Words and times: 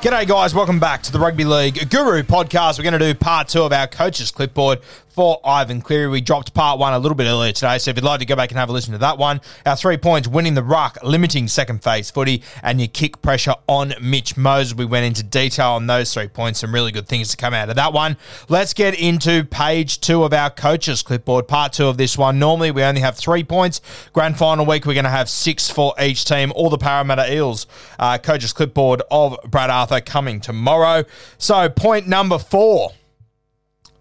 G'day, 0.00 0.26
guys. 0.26 0.54
Welcome 0.54 0.80
back 0.80 1.02
to 1.02 1.12
the 1.12 1.18
Rugby 1.18 1.44
League 1.44 1.90
Guru 1.90 2.22
podcast. 2.22 2.78
We're 2.78 2.84
going 2.84 2.98
to 2.98 3.12
do 3.12 3.14
part 3.14 3.48
two 3.48 3.64
of 3.64 3.72
our 3.74 3.86
coaches 3.86 4.30
clipboard 4.30 4.82
for 5.10 5.40
Ivan 5.44 5.82
Cleary. 5.82 6.08
We 6.08 6.20
dropped 6.20 6.54
part 6.54 6.78
one 6.78 6.94
a 6.94 6.98
little 6.98 7.16
bit 7.16 7.26
earlier 7.26 7.52
today, 7.52 7.76
so 7.78 7.90
if 7.90 7.96
you'd 7.96 8.04
like 8.04 8.20
to 8.20 8.24
go 8.24 8.36
back 8.36 8.50
and 8.50 8.58
have 8.58 8.68
a 8.68 8.72
listen 8.72 8.92
to 8.92 8.98
that 8.98 9.18
one, 9.18 9.40
our 9.66 9.76
three 9.76 9.98
points 9.98 10.28
winning 10.28 10.54
the 10.54 10.62
ruck, 10.62 10.96
limiting 11.02 11.48
second 11.48 11.82
phase 11.82 12.10
footy, 12.10 12.42
and 12.62 12.80
your 12.80 12.88
kick 12.88 13.20
pressure 13.20 13.54
on 13.66 13.92
Mitch 14.00 14.36
Moses. 14.36 14.72
We 14.74 14.84
went 14.86 15.04
into 15.04 15.22
detail 15.22 15.72
on 15.72 15.86
those 15.86 16.14
three 16.14 16.28
points, 16.28 16.60
some 16.60 16.72
really 16.72 16.92
good 16.92 17.08
things 17.08 17.28
to 17.30 17.36
come 17.36 17.52
out 17.52 17.68
of 17.68 17.76
that 17.76 17.92
one. 17.92 18.16
Let's 18.48 18.72
get 18.72 18.98
into 18.98 19.44
page 19.44 20.00
two 20.00 20.22
of 20.22 20.32
our 20.32 20.48
coaches 20.48 21.02
clipboard, 21.02 21.48
part 21.48 21.72
two 21.72 21.88
of 21.88 21.98
this 21.98 22.16
one. 22.16 22.38
Normally, 22.38 22.70
we 22.70 22.84
only 22.84 23.00
have 23.00 23.16
three 23.16 23.44
points. 23.44 23.80
Grand 24.12 24.38
final 24.38 24.64
week, 24.64 24.86
we're 24.86 24.94
going 24.94 25.04
to 25.04 25.10
have 25.10 25.28
six 25.28 25.68
for 25.68 25.92
each 26.00 26.24
team. 26.24 26.52
All 26.54 26.70
the 26.70 26.78
Parramatta 26.78 27.34
Eels 27.34 27.66
uh, 27.98 28.16
coaches 28.16 28.52
clipboard 28.52 29.02
of 29.10 29.36
Brad 29.44 29.70
Arthur 29.70 29.89
coming 29.98 30.40
tomorrow. 30.40 31.04
So, 31.38 31.68
point 31.68 32.06
number 32.06 32.38
four 32.38 32.92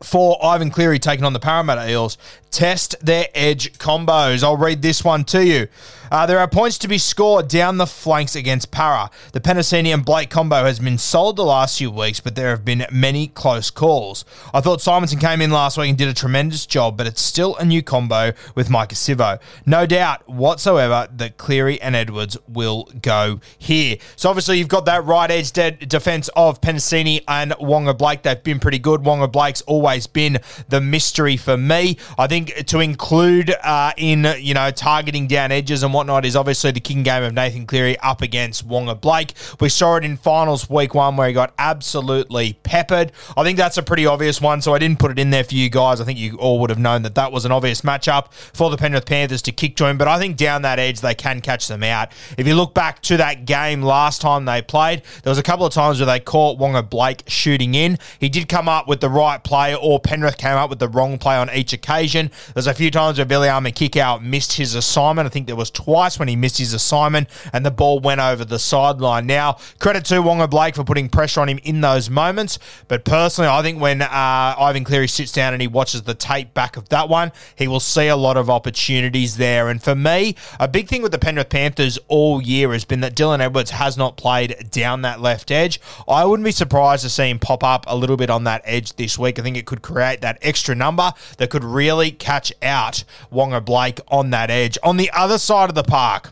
for 0.03 0.43
Ivan 0.43 0.69
Cleary 0.69 0.99
taking 0.99 1.25
on 1.25 1.33
the 1.33 1.39
Parramatta 1.39 1.89
Eels. 1.89 2.17
Test 2.51 2.95
their 3.03 3.27
edge 3.33 3.77
combos. 3.77 4.43
I'll 4.43 4.57
read 4.57 4.81
this 4.81 5.03
one 5.03 5.23
to 5.25 5.45
you. 5.45 5.67
Uh, 6.11 6.25
there 6.25 6.39
are 6.39 6.47
points 6.47 6.77
to 6.79 6.87
be 6.87 6.97
scored 6.97 7.47
down 7.47 7.77
the 7.77 7.85
flanks 7.85 8.35
against 8.35 8.71
Para. 8.71 9.11
The 9.31 9.39
Penisini 9.39 9.93
and 9.93 10.03
Blake 10.03 10.31
combo 10.31 10.63
has 10.63 10.79
been 10.79 10.97
solid 10.97 11.35
the 11.35 11.45
last 11.45 11.77
few 11.77 11.91
weeks, 11.91 12.19
but 12.19 12.35
there 12.35 12.49
have 12.49 12.65
been 12.65 12.87
many 12.91 13.27
close 13.27 13.69
calls. 13.69 14.25
I 14.51 14.61
thought 14.61 14.79
Simonsson 14.79 15.21
came 15.21 15.39
in 15.41 15.51
last 15.51 15.77
week 15.77 15.89
and 15.89 15.97
did 15.97 16.07
a 16.07 16.13
tremendous 16.13 16.65
job, 16.65 16.97
but 16.97 17.05
it's 17.05 17.21
still 17.21 17.55
a 17.57 17.65
new 17.65 17.83
combo 17.83 18.33
with 18.55 18.69
Maika 18.69 18.93
Sivo. 18.93 19.39
No 19.67 19.85
doubt 19.85 20.27
whatsoever 20.27 21.07
that 21.11 21.37
Cleary 21.37 21.79
and 21.79 21.95
Edwards 21.95 22.37
will 22.47 22.89
go 23.01 23.39
here. 23.57 23.97
So 24.15 24.29
obviously 24.29 24.57
you've 24.57 24.67
got 24.67 24.85
that 24.85 25.05
right 25.05 25.29
edge 25.29 25.51
de- 25.51 25.71
defense 25.71 26.27
of 26.35 26.59
Penisini 26.59 27.23
and 27.27 27.51
Waqa 27.51 27.95
Blake. 27.95 28.23
They've 28.23 28.41
been 28.41 28.59
pretty 28.59 28.79
good. 28.79 29.01
Waqa 29.01 29.31
Blake's 29.31 29.61
always 29.61 30.07
been 30.07 30.39
the 30.69 30.81
mystery 30.81 31.37
for 31.37 31.55
me. 31.55 31.97
I 32.17 32.25
think 32.25 32.38
to 32.45 32.79
include 32.79 33.55
uh, 33.63 33.93
in 33.97 34.25
you 34.39 34.53
know 34.53 34.71
targeting 34.71 35.27
down 35.27 35.51
edges 35.51 35.83
and 35.83 35.93
whatnot 35.93 36.25
is 36.25 36.35
obviously 36.35 36.71
the 36.71 36.79
kicking 36.79 37.03
game 37.03 37.23
of 37.23 37.33
Nathan 37.33 37.65
Cleary 37.65 37.97
up 37.99 38.21
against 38.21 38.67
Waqa 38.67 38.99
Blake. 38.99 39.33
We 39.59 39.69
saw 39.69 39.95
it 39.95 40.03
in 40.03 40.17
finals 40.17 40.69
week 40.69 40.93
one 40.93 41.17
where 41.17 41.27
he 41.27 41.33
got 41.33 41.53
absolutely 41.57 42.53
peppered. 42.63 43.11
I 43.37 43.43
think 43.43 43.57
that's 43.57 43.77
a 43.77 43.83
pretty 43.83 44.05
obvious 44.05 44.41
one, 44.41 44.61
so 44.61 44.73
I 44.73 44.79
didn't 44.79 44.99
put 44.99 45.11
it 45.11 45.19
in 45.19 45.29
there 45.29 45.43
for 45.43 45.55
you 45.55 45.69
guys. 45.69 46.01
I 46.01 46.05
think 46.05 46.19
you 46.19 46.37
all 46.37 46.59
would 46.59 46.69
have 46.69 46.79
known 46.79 47.03
that 47.03 47.15
that 47.15 47.31
was 47.31 47.45
an 47.45 47.51
obvious 47.51 47.81
matchup 47.81 48.31
for 48.33 48.69
the 48.69 48.77
Penrith 48.77 49.05
Panthers 49.05 49.41
to 49.43 49.51
kick 49.51 49.75
to 49.77 49.87
him, 49.87 49.97
but 49.97 50.07
I 50.07 50.19
think 50.19 50.37
down 50.37 50.61
that 50.63 50.79
edge 50.79 51.01
they 51.01 51.15
can 51.15 51.41
catch 51.41 51.67
them 51.67 51.83
out. 51.83 52.11
If 52.37 52.47
you 52.47 52.55
look 52.55 52.73
back 52.73 53.01
to 53.03 53.17
that 53.17 53.45
game 53.45 53.81
last 53.81 54.21
time 54.21 54.45
they 54.45 54.61
played, 54.61 55.03
there 55.23 55.31
was 55.31 55.37
a 55.37 55.43
couple 55.43 55.65
of 55.65 55.73
times 55.73 55.99
where 55.99 56.05
they 56.05 56.19
caught 56.19 56.59
Waqa 56.59 56.89
Blake 56.89 57.23
shooting 57.27 57.75
in. 57.75 57.97
He 58.19 58.29
did 58.29 58.49
come 58.49 58.69
up 58.69 58.87
with 58.87 59.01
the 59.01 59.09
right 59.09 59.43
play, 59.43 59.75
or 59.75 59.99
Penrith 59.99 60.37
came 60.37 60.55
up 60.55 60.69
with 60.69 60.79
the 60.79 60.87
wrong 60.87 61.17
play 61.17 61.35
on 61.35 61.49
each 61.51 61.73
occasion. 61.73 62.28
There's 62.53 62.67
a 62.67 62.73
few 62.73 62.91
times 62.91 63.17
where 63.17 63.25
Viliame 63.25 63.73
Kikau 63.73 64.21
missed 64.21 64.53
his 64.53 64.75
assignment. 64.75 65.25
I 65.25 65.29
think 65.29 65.47
there 65.47 65.55
was 65.55 65.71
twice 65.71 66.19
when 66.19 66.27
he 66.27 66.35
missed 66.35 66.57
his 66.57 66.73
assignment 66.73 67.29
and 67.53 67.65
the 67.65 67.71
ball 67.71 67.99
went 67.99 68.21
over 68.21 68.45
the 68.45 68.59
sideline. 68.59 69.27
Now, 69.27 69.57
credit 69.79 70.05
to 70.05 70.15
Waqa 70.15 70.49
Blake 70.49 70.75
for 70.75 70.83
putting 70.83 71.09
pressure 71.09 71.41
on 71.41 71.49
him 71.49 71.59
in 71.63 71.81
those 71.81 72.09
moments. 72.09 72.59
But 72.87 73.05
personally, 73.05 73.49
I 73.49 73.61
think 73.61 73.81
when 73.81 74.01
uh, 74.01 74.07
Ivan 74.09 74.83
Cleary 74.83 75.07
sits 75.07 75.31
down 75.31 75.53
and 75.53 75.61
he 75.61 75.67
watches 75.67 76.03
the 76.03 76.13
tape 76.13 76.53
back 76.53 76.77
of 76.77 76.89
that 76.89 77.09
one, 77.09 77.31
he 77.55 77.67
will 77.67 77.79
see 77.79 78.07
a 78.07 78.15
lot 78.15 78.37
of 78.37 78.49
opportunities 78.49 79.37
there. 79.37 79.69
And 79.69 79.81
for 79.81 79.95
me, 79.95 80.35
a 80.59 80.67
big 80.67 80.87
thing 80.87 81.01
with 81.01 81.11
the 81.11 81.19
Penrith 81.19 81.49
Panthers 81.49 81.99
all 82.07 82.41
year 82.41 82.71
has 82.73 82.85
been 82.85 83.01
that 83.01 83.15
Dylan 83.15 83.39
Edwards 83.39 83.71
has 83.71 83.97
not 83.97 84.17
played 84.17 84.69
down 84.71 85.01
that 85.01 85.21
left 85.21 85.51
edge. 85.51 85.79
I 86.07 86.25
wouldn't 86.25 86.45
be 86.45 86.51
surprised 86.51 87.03
to 87.03 87.09
see 87.09 87.29
him 87.29 87.39
pop 87.39 87.63
up 87.63 87.85
a 87.87 87.95
little 87.95 88.17
bit 88.17 88.29
on 88.29 88.43
that 88.45 88.61
edge 88.65 88.93
this 88.95 89.17
week. 89.17 89.39
I 89.39 89.41
think 89.41 89.57
it 89.57 89.65
could 89.65 89.81
create 89.81 90.21
that 90.21 90.37
extra 90.41 90.75
number 90.75 91.11
that 91.37 91.49
could 91.49 91.63
really 91.63 92.11
catch 92.19 92.53
out 92.61 93.03
Waqa 93.31 93.63
Blake 93.63 93.99
on 94.09 94.29
that 94.29 94.51
edge. 94.51 94.77
On 94.83 94.97
the 94.97 95.09
other 95.11 95.37
side 95.37 95.69
of 95.69 95.75
the 95.75 95.83
park, 95.83 96.31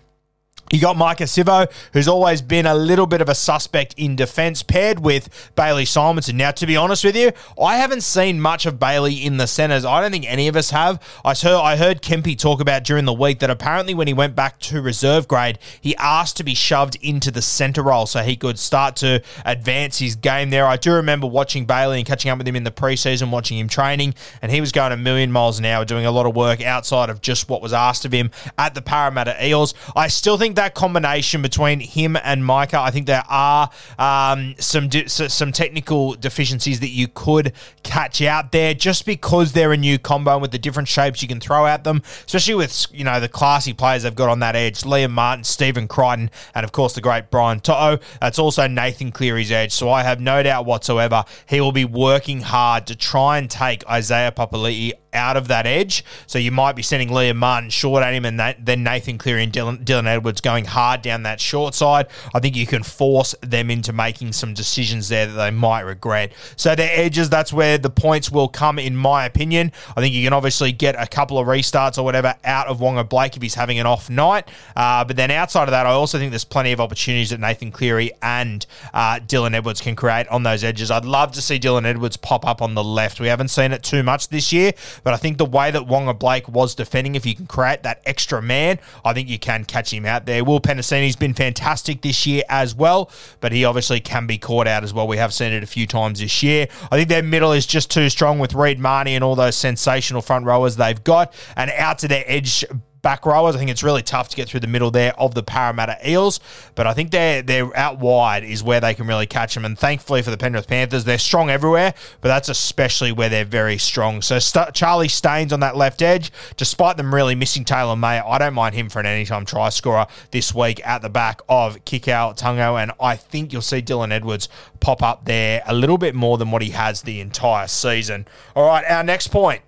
you 0.71 0.81
got 0.81 0.97
Maika 0.97 1.23
Sivo, 1.23 1.71
who's 1.93 2.09
always 2.09 2.41
been 2.41 2.65
a 2.65 2.75
little 2.75 3.07
bit 3.07 3.21
of 3.21 3.29
a 3.29 3.35
suspect 3.35 3.95
in 3.95 4.17
defence, 4.17 4.63
paired 4.63 4.99
with 4.99 5.51
Bailey 5.55 5.85
Simonsson. 5.85 6.33
Now, 6.33 6.51
to 6.51 6.67
be 6.67 6.75
honest 6.75 7.05
with 7.05 7.15
you, 7.15 7.31
I 7.61 7.77
haven't 7.77 8.01
seen 8.01 8.41
much 8.41 8.65
of 8.65 8.77
Bailey 8.77 9.25
in 9.25 9.37
the 9.37 9.47
centres. 9.47 9.85
I 9.85 10.01
don't 10.01 10.11
think 10.11 10.29
any 10.29 10.49
of 10.49 10.57
us 10.57 10.71
have. 10.71 11.01
I 11.23 11.33
heard, 11.35 11.61
I 11.61 11.77
heard 11.77 12.01
Kempy 12.01 12.37
talk 12.37 12.59
about 12.59 12.83
during 12.83 13.05
the 13.05 13.13
week 13.13 13.39
that 13.39 13.49
apparently 13.49 13.93
when 13.93 14.07
he 14.07 14.13
went 14.13 14.35
back 14.35 14.59
to 14.61 14.81
reserve 14.81 15.25
grade, 15.25 15.57
he 15.79 15.95
asked 15.95 16.35
to 16.37 16.43
be 16.43 16.53
shoved 16.53 16.97
into 17.01 17.31
the 17.31 17.41
centre 17.41 17.83
role 17.83 18.05
so 18.05 18.21
he 18.21 18.35
could 18.35 18.59
start 18.59 18.97
to 18.97 19.21
advance 19.45 19.99
his 19.99 20.17
game 20.17 20.49
there. 20.49 20.67
I 20.67 20.75
do 20.75 20.91
remember 20.91 21.27
watching 21.27 21.65
Bailey 21.65 21.99
and 21.99 22.05
catching 22.05 22.29
up 22.29 22.39
with 22.39 22.47
him 22.47 22.57
in 22.57 22.65
the 22.65 22.71
preseason, 22.71 23.31
watching 23.31 23.57
him 23.57 23.69
training, 23.69 24.15
and 24.41 24.51
he 24.51 24.59
was 24.59 24.73
going 24.73 24.91
a 24.91 24.97
million 24.97 25.31
miles 25.31 25.59
an 25.59 25.65
hour, 25.65 25.85
doing 25.85 26.05
a 26.05 26.11
lot 26.11 26.25
of 26.25 26.35
work 26.35 26.61
outside 26.61 27.09
of 27.09 27.21
just 27.21 27.47
what 27.47 27.61
was 27.61 27.71
asked 27.71 28.03
of 28.03 28.11
him 28.11 28.31
at 28.57 28.75
the 28.75 28.81
Parramatta 28.81 29.45
Eels. 29.45 29.73
I 29.95 30.09
still 30.09 30.37
think 30.37 30.56
that 30.57 30.75
combination 30.75 31.41
between 31.41 31.79
him 31.79 32.15
and 32.23 32.43
Maika, 32.43 32.75
I 32.75 32.91
think 32.91 33.07
there 33.07 33.23
are 33.27 33.69
um, 33.97 34.53
some 34.59 34.89
s- 34.93 35.33
some 35.33 35.51
technical 35.51 36.13
deficiencies 36.13 36.79
that 36.81 36.89
you 36.89 37.07
could 37.07 37.53
catch 37.83 38.21
out 38.21 38.51
there, 38.51 38.73
just 38.73 39.05
because 39.05 39.53
they're 39.53 39.71
a 39.71 39.77
new 39.77 39.97
combo 39.97 40.33
and 40.33 40.41
with 40.41 40.51
the 40.51 40.59
different 40.59 40.87
shapes 40.87 41.21
you 41.21 41.27
can 41.27 41.39
throw 41.39 41.65
at 41.65 41.83
them, 41.83 42.01
especially 42.25 42.55
with 42.55 42.85
you 42.93 43.03
know 43.03 43.19
the 43.19 43.29
classy 43.29 43.73
players 43.73 44.03
they've 44.03 44.13
got 44.13 44.29
on 44.29 44.39
that 44.39 44.55
edge, 44.55 44.81
Liam 44.81 45.11
Martin, 45.11 45.43
Stephen 45.43 45.87
Crichton, 45.87 46.29
and 46.53 46.63
of 46.63 46.71
course 46.71 46.93
the 46.93 47.01
great 47.01 47.31
Brian 47.31 47.59
To'o. 47.59 47.99
That's 48.21 48.39
also 48.39 48.67
Nathan 48.67 49.11
Cleary's 49.11 49.51
edge, 49.51 49.71
so 49.71 49.89
I 49.89 50.03
have 50.03 50.19
no 50.19 50.43
doubt 50.43 50.65
whatsoever 50.65 51.23
he 51.47 51.61
will 51.61 51.71
be 51.71 51.85
working 51.85 52.41
hard 52.41 52.85
to 52.87 52.95
try 52.95 53.37
and 53.37 53.49
take 53.49 53.87
Isaiah 53.89 54.31
Papali'i 54.31 54.93
out 55.17 55.35
of 55.35 55.49
that 55.49 55.65
edge. 55.65 56.05
So 56.27 56.39
you 56.39 56.51
might 56.51 56.75
be 56.75 56.81
sending 56.83 57.09
Liam 57.09 57.35
Martin 57.35 57.69
short 57.69 58.03
at 58.03 58.13
him 58.13 58.23
and 58.23 58.39
that, 58.39 58.65
then 58.65 58.83
Nathan 58.83 59.17
Cleary 59.17 59.43
and 59.43 59.51
Dylan, 59.51 59.83
Dylan 59.83 60.05
Edwards 60.05 60.39
going 60.39 60.65
hard 60.65 61.01
down 61.01 61.23
that 61.23 61.41
short 61.41 61.73
side. 61.73 62.07
I 62.33 62.39
think 62.39 62.55
you 62.55 62.65
can 62.65 62.83
force 62.83 63.35
them 63.41 63.69
into 63.69 63.91
making 63.91 64.33
some 64.33 64.53
decisions 64.53 65.09
there 65.09 65.25
that 65.25 65.33
they 65.33 65.51
might 65.51 65.81
regret. 65.81 66.31
So 66.55 66.75
their 66.75 66.91
edges, 66.91 67.29
that's 67.29 67.51
where 67.51 67.77
the 67.77 67.89
points 67.89 68.31
will 68.31 68.47
come, 68.47 68.79
in 68.79 68.95
my 68.95 69.25
opinion. 69.25 69.71
I 69.95 70.01
think 70.01 70.13
you 70.13 70.23
can 70.23 70.33
obviously 70.33 70.71
get 70.71 70.95
a 70.95 71.07
couple 71.07 71.39
of 71.39 71.47
restarts 71.47 71.97
or 71.97 72.03
whatever 72.03 72.35
out 72.43 72.67
of 72.67 72.79
Waqa 72.79 73.09
Blake 73.09 73.35
if 73.35 73.41
he's 73.41 73.55
having 73.55 73.79
an 73.79 73.85
off 73.85 74.09
night. 74.09 74.47
Uh, 74.75 75.03
but 75.03 75.15
then 75.15 75.31
outside 75.31 75.63
of 75.63 75.71
that, 75.71 75.85
I 75.85 75.91
also 75.91 76.17
think 76.17 76.31
there's 76.31 76.45
plenty 76.45 76.71
of 76.71 76.79
opportunities 76.79 77.31
that 77.31 77.39
Nathan 77.39 77.71
Cleary 77.71 78.11
and 78.21 78.65
uh, 78.93 79.19
Dylan 79.19 79.53
Edwards 79.53 79.81
can 79.81 79.95
create 79.95 80.27
on 80.27 80.43
those 80.43 80.63
edges. 80.63 80.91
I'd 80.91 81.05
love 81.05 81.31
to 81.33 81.41
see 81.41 81.59
Dylan 81.59 81.85
Edwards 81.85 82.17
pop 82.17 82.45
up 82.45 82.61
on 82.61 82.75
the 82.75 82.83
left. 82.83 83.19
We 83.19 83.27
haven't 83.27 83.49
seen 83.49 83.71
it 83.71 83.83
too 83.83 84.03
much 84.03 84.29
this 84.29 84.53
year, 84.53 84.73
but 85.07 85.13
I 85.13 85.17
think 85.17 85.37
the 85.37 85.45
way 85.45 85.71
that 85.71 85.83
Waqa 85.83 86.19
Blake 86.19 86.49
was 86.49 86.75
defending, 86.75 87.15
if 87.15 87.25
you 87.25 87.33
can 87.33 87.47
create 87.47 87.83
that 87.83 88.01
extra 88.05 88.41
man, 88.41 88.77
I 89.05 89.13
think 89.13 89.29
you 89.29 89.39
can 89.39 89.63
catch 89.63 89.93
him 89.93 90.05
out 90.05 90.25
there. 90.25 90.43
Will 90.43 90.59
Penisini's 90.59 91.15
been 91.15 91.33
fantastic 91.33 92.01
this 92.01 92.27
year 92.27 92.43
as 92.49 92.75
well, 92.75 93.09
but 93.39 93.53
he 93.53 93.63
obviously 93.63 94.01
can 94.01 94.27
be 94.27 94.37
caught 94.37 94.67
out 94.67 94.83
as 94.83 94.93
well. 94.93 95.07
We 95.07 95.15
have 95.15 95.33
seen 95.33 95.53
it 95.53 95.63
a 95.63 95.65
few 95.65 95.87
times 95.87 96.19
this 96.19 96.43
year. 96.43 96.67
I 96.91 96.97
think 96.97 97.07
their 97.07 97.23
middle 97.23 97.53
is 97.53 97.65
just 97.65 97.89
too 97.89 98.09
strong 98.09 98.37
with 98.37 98.53
Reed 98.53 98.79
Mahoney 98.79 99.15
and 99.15 99.23
all 99.23 99.35
those 99.37 99.55
sensational 99.55 100.21
front 100.21 100.43
rowers 100.43 100.75
they've 100.75 101.01
got, 101.01 101.33
and 101.55 101.71
out 101.71 101.99
to 101.99 102.09
their 102.09 102.25
edge 102.27 102.65
back 103.07 103.25
rowers. 103.25 103.55
I 103.55 103.59
think 103.59 103.71
it's 103.71 103.83
really 103.83 104.03
tough 104.03 104.27
to 104.27 104.35
get 104.35 104.49
through 104.49 104.59
the 104.59 104.67
middle 104.67 104.91
there 104.91 105.17
of 105.17 105.33
the 105.33 105.41
Parramatta 105.41 105.97
Eels, 106.05 106.41
but 106.75 106.85
I 106.85 106.93
think 106.93 107.11
they're 107.11 107.41
they're 107.41 107.73
out 107.77 107.99
wide 107.99 108.43
is 108.43 108.61
where 108.61 108.81
they 108.81 108.93
can 108.93 109.07
really 109.07 109.25
catch 109.25 109.53
them. 109.53 109.63
And 109.63 109.79
thankfully 109.79 110.21
for 110.21 110.29
the 110.29 110.35
Penrith 110.35 110.67
Panthers, 110.67 111.05
they're 111.05 111.17
strong 111.17 111.49
everywhere, 111.49 111.93
but 112.19 112.27
that's 112.27 112.49
especially 112.49 113.13
where 113.13 113.29
they're 113.29 113.45
very 113.45 113.77
strong. 113.77 114.21
So 114.21 114.39
St- 114.39 114.73
Charlie 114.73 115.07
Staines 115.07 115.53
on 115.53 115.61
that 115.61 115.77
left 115.77 116.01
edge, 116.01 116.33
despite 116.57 116.97
them 116.97 117.15
really 117.15 117.33
missing 117.33 117.63
Taylan 117.63 117.99
May, 117.99 118.19
I 118.19 118.37
don't 118.39 118.53
mind 118.53 118.75
him 118.75 118.89
for 118.89 118.99
an 118.99 119.05
anytime 119.05 119.45
try 119.45 119.69
scorer 119.69 120.07
this 120.31 120.53
week 120.53 120.85
at 120.85 121.01
the 121.01 121.09
back 121.09 121.39
of 121.47 121.85
Kikau 121.85 122.37
Tungo, 122.37 122.77
and 122.77 122.91
I 122.99 123.15
think 123.15 123.53
you'll 123.53 123.61
see 123.61 123.81
Dylan 123.81 124.11
Edwards 124.11 124.49
pop 124.81 125.01
up 125.01 125.23
there 125.23 125.63
a 125.65 125.73
little 125.73 125.97
bit 125.97 126.13
more 126.13 126.37
than 126.37 126.51
what 126.51 126.61
he 126.61 126.71
has 126.71 127.03
the 127.03 127.21
entire 127.21 127.67
season. 127.67 128.27
All 128.53 128.67
right, 128.67 128.83
our 128.83 129.01
next 129.05 129.29
point 129.29 129.61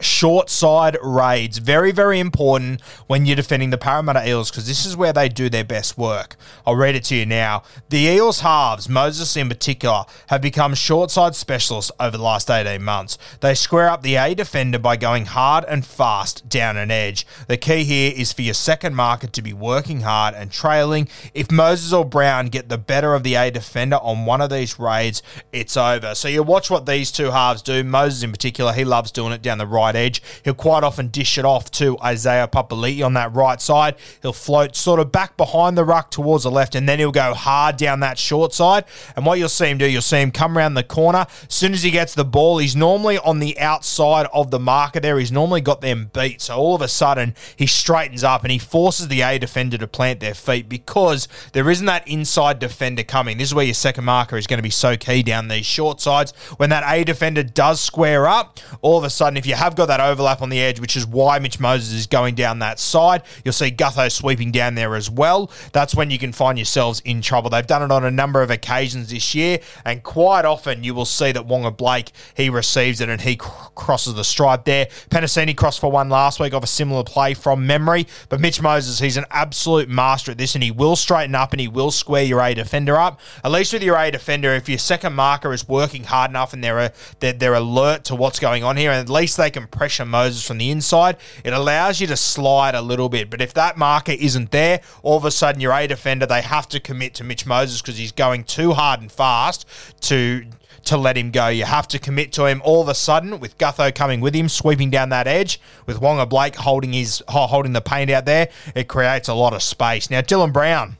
short 0.00 0.48
side 0.50 0.96
raids. 1.02 1.58
Very, 1.58 1.92
very 1.92 2.20
important 2.20 2.80
when 3.06 3.26
you're 3.26 3.36
defending 3.36 3.70
the 3.70 3.78
Parramatta 3.78 4.28
Eels 4.28 4.50
because 4.50 4.66
this 4.66 4.86
is 4.86 4.96
where 4.96 5.12
they 5.12 5.28
do 5.28 5.48
their 5.48 5.64
best 5.64 5.98
work. 5.98 6.36
I'll 6.66 6.76
read 6.76 6.94
it 6.94 7.04
to 7.04 7.16
you 7.16 7.26
now. 7.26 7.62
The 7.88 7.98
Eels 7.98 8.40
halves, 8.40 8.88
Moses 8.88 9.36
in 9.36 9.48
particular, 9.48 10.04
have 10.28 10.40
become 10.40 10.74
short 10.74 11.10
side 11.10 11.34
specialists 11.34 11.90
over 11.98 12.16
the 12.16 12.22
last 12.22 12.50
18 12.50 12.82
months. 12.82 13.18
They 13.40 13.54
square 13.54 13.90
up 13.90 14.02
the 14.02 14.16
A 14.16 14.34
defender 14.34 14.78
by 14.78 14.96
going 14.96 15.26
hard 15.26 15.64
and 15.66 15.84
fast 15.84 16.48
down 16.48 16.76
an 16.76 16.90
edge. 16.90 17.26
The 17.48 17.56
key 17.56 17.84
here 17.84 18.12
is 18.14 18.32
for 18.32 18.42
your 18.42 18.54
second 18.54 18.94
marker 18.94 19.26
to 19.26 19.42
be 19.42 19.52
working 19.52 20.02
hard 20.02 20.34
and 20.34 20.52
trailing. 20.52 21.08
If 21.34 21.50
Moses 21.50 21.92
or 21.92 22.04
Brown 22.04 22.46
get 22.46 22.68
the 22.68 22.78
better 22.78 23.14
of 23.14 23.22
the 23.22 23.34
A 23.34 23.50
defender 23.50 23.96
on 23.96 24.26
one 24.26 24.40
of 24.40 24.50
these 24.50 24.78
raids, 24.78 25.22
it's 25.52 25.76
over. 25.76 26.14
So 26.14 26.28
you 26.28 26.42
watch 26.42 26.70
what 26.70 26.86
these 26.86 27.10
two 27.10 27.30
halves 27.30 27.62
do. 27.62 27.82
Moses 27.82 28.22
in 28.22 28.30
particular, 28.30 28.72
he 28.72 28.84
loves 28.84 29.10
doing 29.10 29.32
it 29.32 29.42
down 29.42 29.58
the 29.58 29.66
right 29.66 29.87
edge. 29.96 30.22
He'll 30.44 30.54
quite 30.54 30.84
often 30.84 31.08
dish 31.08 31.38
it 31.38 31.44
off 31.44 31.70
to 31.72 31.98
Isaiah 32.00 32.48
Papali'i 32.48 33.04
on 33.04 33.14
that 33.14 33.34
right 33.34 33.60
side. 33.60 33.96
He'll 34.22 34.32
float 34.32 34.76
sort 34.76 35.00
of 35.00 35.12
back 35.12 35.36
behind 35.36 35.76
the 35.76 35.84
ruck 35.84 36.10
towards 36.10 36.44
the 36.44 36.50
left, 36.50 36.74
and 36.74 36.88
then 36.88 36.98
he'll 36.98 37.12
go 37.12 37.34
hard 37.34 37.76
down 37.76 38.00
that 38.00 38.18
short 38.18 38.52
side. 38.52 38.84
And 39.16 39.24
what 39.24 39.38
you'll 39.38 39.48
see 39.48 39.66
him 39.66 39.78
do, 39.78 39.90
you'll 39.90 40.02
see 40.02 40.20
him 40.20 40.30
come 40.30 40.56
around 40.56 40.74
the 40.74 40.82
corner. 40.82 41.26
As 41.48 41.54
soon 41.54 41.72
as 41.72 41.82
he 41.82 41.90
gets 41.90 42.14
the 42.14 42.24
ball, 42.24 42.58
he's 42.58 42.76
normally 42.76 43.18
on 43.18 43.38
the 43.38 43.58
outside 43.58 44.26
of 44.32 44.50
the 44.50 44.58
marker 44.58 45.00
there. 45.00 45.18
He's 45.18 45.32
normally 45.32 45.60
got 45.60 45.80
them 45.80 46.10
beat. 46.12 46.40
So 46.40 46.56
all 46.56 46.74
of 46.74 46.82
a 46.82 46.88
sudden, 46.88 47.34
he 47.56 47.66
straightens 47.66 48.24
up 48.24 48.42
and 48.42 48.52
he 48.52 48.58
forces 48.58 49.08
the 49.08 49.22
A 49.22 49.38
defender 49.38 49.78
to 49.78 49.86
plant 49.86 50.20
their 50.20 50.34
feet 50.34 50.68
because 50.68 51.28
there 51.52 51.70
isn't 51.70 51.86
that 51.86 52.06
inside 52.06 52.58
defender 52.58 53.02
coming. 53.02 53.38
This 53.38 53.48
is 53.48 53.54
where 53.54 53.64
your 53.64 53.74
second 53.74 54.04
marker 54.04 54.36
is 54.36 54.46
going 54.46 54.58
to 54.58 54.62
be 54.62 54.70
so 54.70 54.96
key 54.96 55.22
down 55.22 55.48
these 55.48 55.66
short 55.66 56.00
sides. 56.00 56.32
When 56.56 56.70
that 56.70 56.84
A 56.86 57.04
defender 57.04 57.42
does 57.42 57.80
square 57.80 58.26
up, 58.26 58.58
all 58.80 58.98
of 58.98 59.04
a 59.04 59.10
sudden, 59.10 59.36
if 59.36 59.46
you 59.46 59.54
have 59.54 59.74
got 59.78 59.86
that 59.86 60.00
overlap 60.00 60.42
on 60.42 60.50
the 60.50 60.60
edge, 60.60 60.80
which 60.80 60.96
is 60.96 61.06
why 61.06 61.38
Mitch 61.38 61.58
Moses 61.58 61.94
is 61.94 62.06
going 62.06 62.34
down 62.34 62.58
that 62.58 62.78
side. 62.78 63.22
You'll 63.44 63.52
see 63.52 63.70
Gutho 63.70 64.12
sweeping 64.12 64.52
down 64.52 64.74
there 64.74 64.94
as 64.94 65.08
well. 65.08 65.50
That's 65.72 65.94
when 65.94 66.10
you 66.10 66.18
can 66.18 66.32
find 66.32 66.58
yourselves 66.58 67.00
in 67.04 67.22
trouble. 67.22 67.48
They've 67.48 67.66
done 67.66 67.82
it 67.82 67.90
on 67.90 68.04
a 68.04 68.10
number 68.10 68.42
of 68.42 68.50
occasions 68.50 69.10
this 69.10 69.34
year, 69.34 69.60
and 69.84 70.02
quite 70.02 70.44
often 70.44 70.84
you 70.84 70.92
will 70.92 71.06
see 71.06 71.32
that 71.32 71.46
Waqa 71.46 71.76
Blake 71.76 72.10
he 72.34 72.50
receives 72.50 73.00
it 73.00 73.08
and 73.08 73.20
he 73.20 73.36
cr- 73.36 73.68
crosses 73.74 74.14
the 74.14 74.24
stripe 74.24 74.64
there. 74.64 74.86
Penisini 75.10 75.56
crossed 75.56 75.80
for 75.80 75.90
one 75.90 76.08
last 76.08 76.40
week 76.40 76.52
off 76.52 76.64
a 76.64 76.66
similar 76.66 77.04
play 77.04 77.32
from 77.34 77.66
memory, 77.66 78.06
but 78.28 78.40
Mitch 78.40 78.60
Moses 78.60 78.98
he's 78.98 79.16
an 79.16 79.26
absolute 79.30 79.88
master 79.88 80.32
at 80.32 80.38
this, 80.38 80.54
and 80.54 80.64
he 80.64 80.72
will 80.72 80.96
straighten 80.96 81.34
up 81.34 81.52
and 81.52 81.60
he 81.60 81.68
will 81.68 81.92
square 81.92 82.24
your 82.24 82.40
A 82.40 82.52
defender 82.52 82.96
up. 82.96 83.20
At 83.44 83.52
least 83.52 83.72
with 83.72 83.84
your 83.84 83.96
A 83.96 84.10
defender, 84.10 84.52
if 84.54 84.68
your 84.68 84.78
second 84.78 85.14
marker 85.14 85.52
is 85.52 85.68
working 85.68 86.04
hard 86.04 86.30
enough 86.32 86.52
and 86.52 86.64
they're 86.64 86.92
they're, 87.20 87.32
they're 87.32 87.54
alert 87.54 88.04
to 88.04 88.16
what's 88.16 88.40
going 88.40 88.64
on 88.64 88.76
here, 88.76 88.90
and 88.90 89.00
at 89.00 89.08
least 89.08 89.36
they 89.36 89.50
can 89.50 89.67
pressure 89.70 90.04
Moses 90.04 90.46
from 90.46 90.58
the 90.58 90.70
inside, 90.70 91.16
it 91.44 91.52
allows 91.52 92.00
you 92.00 92.06
to 92.08 92.16
slide 92.16 92.74
a 92.74 92.82
little 92.82 93.08
bit. 93.08 93.30
But 93.30 93.40
if 93.40 93.54
that 93.54 93.76
marker 93.76 94.12
isn't 94.12 94.50
there, 94.50 94.80
all 95.02 95.16
of 95.16 95.24
a 95.24 95.30
sudden 95.30 95.60
your 95.60 95.72
A 95.72 95.86
defender, 95.86 96.26
they 96.26 96.42
have 96.42 96.68
to 96.68 96.80
commit 96.80 97.14
to 97.14 97.24
Mitch 97.24 97.46
Moses 97.46 97.80
because 97.80 97.98
he's 97.98 98.12
going 98.12 98.44
too 98.44 98.72
hard 98.72 99.00
and 99.00 99.10
fast 99.10 99.66
to 100.02 100.44
to 100.84 100.96
let 100.96 101.18
him 101.18 101.30
go. 101.30 101.48
You 101.48 101.64
have 101.64 101.86
to 101.88 101.98
commit 101.98 102.32
to 102.32 102.46
him 102.46 102.62
all 102.64 102.80
of 102.80 102.88
a 102.88 102.94
sudden 102.94 103.40
with 103.40 103.58
Gutho 103.58 103.94
coming 103.94 104.20
with 104.20 104.34
him, 104.34 104.48
sweeping 104.48 104.90
down 104.90 105.10
that 105.10 105.26
edge, 105.26 105.60
with 105.86 106.00
Waqa 106.00 106.28
Blake 106.28 106.56
holding 106.56 106.92
his 106.92 107.22
holding 107.28 107.72
the 107.72 107.80
paint 107.80 108.10
out 108.10 108.24
there. 108.24 108.48
It 108.74 108.88
creates 108.88 109.28
a 109.28 109.34
lot 109.34 109.52
of 109.52 109.62
space. 109.62 110.10
Now 110.10 110.20
Dylan 110.20 110.52
Brown 110.52 110.96